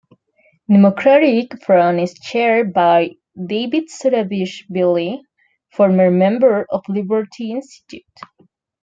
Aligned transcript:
Democratic 0.67 1.61
Front 1.63 1.99
is 1.99 2.15
chaired 2.15 2.73
by 2.73 3.11
David 3.45 3.87
Zurabishvili, 3.89 5.21
former 5.73 6.09
member 6.09 6.65
of 6.71 6.81
Liberty 6.89 7.51
Institute. 7.51 8.03